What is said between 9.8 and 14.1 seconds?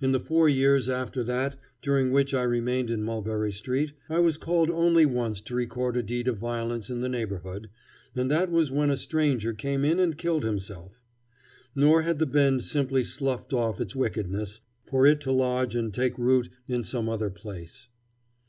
in and killed himself. Nor had the Bend simply sloughed off its